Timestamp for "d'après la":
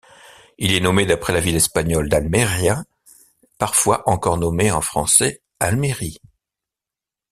1.05-1.39